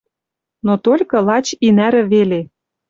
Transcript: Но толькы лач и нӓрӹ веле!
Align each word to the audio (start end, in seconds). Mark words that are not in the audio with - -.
Но 0.65 0.73
толькы 0.85 1.17
лач 1.27 1.47
и 1.65 1.69
нӓрӹ 1.77 2.03
веле! 2.11 2.41